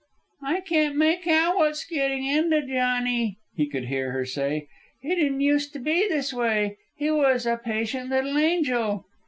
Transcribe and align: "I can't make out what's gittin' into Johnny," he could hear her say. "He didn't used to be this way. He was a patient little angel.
"I 0.41 0.61
can't 0.61 0.95
make 0.95 1.27
out 1.27 1.57
what's 1.57 1.87
gittin' 1.87 2.23
into 2.23 2.63
Johnny," 2.65 3.37
he 3.55 3.67
could 3.69 3.85
hear 3.85 4.09
her 4.13 4.25
say. 4.25 4.67
"He 4.99 5.13
didn't 5.13 5.41
used 5.41 5.73
to 5.73 5.79
be 5.79 6.07
this 6.09 6.33
way. 6.33 6.79
He 6.95 7.11
was 7.11 7.45
a 7.45 7.55
patient 7.63 8.09
little 8.09 8.35
angel. 8.35 9.05